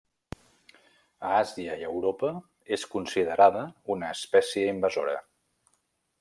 A 1.31 1.33
Àsia 1.41 1.75
i 1.81 1.85
Europa 1.89 2.31
és 2.79 2.87
considerada 2.95 3.63
com 3.67 3.97
una 3.99 4.11
espècie 4.19 4.75
invasora. 4.79 5.17